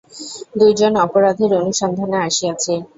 [0.59, 2.73] দুই জন অপরাধীর অনুসন্ধানে আসিয়াছি।